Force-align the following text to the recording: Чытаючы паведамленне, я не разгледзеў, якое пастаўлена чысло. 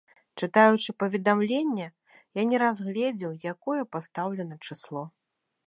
Чытаючы 0.39 0.89
паведамленне, 1.01 1.85
я 2.41 2.47
не 2.53 2.57
разгледзеў, 2.65 3.31
якое 3.55 3.81
пастаўлена 3.97 4.55
чысло. 4.65 5.07